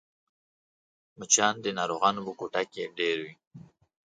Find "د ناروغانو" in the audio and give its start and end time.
1.63-2.21